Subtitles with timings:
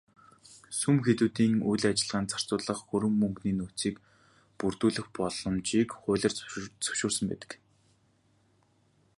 [0.79, 3.95] Сүм хийдүүдийн үйл ажиллагаандаа зарцуулах хөрөнгө мөнгөний нөөцийг
[4.59, 6.33] бүрдүүлэх боломжийг хуулиар
[6.81, 7.51] зөвшөөрсөн байдаг.